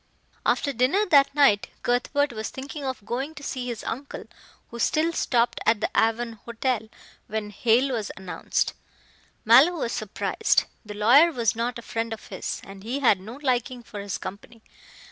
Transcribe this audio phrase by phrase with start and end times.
[0.47, 4.23] After dinner that night, Cuthbert was thinking of going to see his uncle,
[4.71, 6.89] who still stopped at the Avon Hotel.
[7.27, 8.73] When Hale was announced.
[9.45, 10.63] Mallow was surprised.
[10.83, 14.17] The lawyer was not a friend of his, and he had no liking for his
[14.17, 14.63] company.